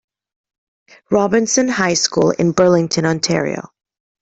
[1.11, 3.69] Robinson High School in Burlington, Ontario.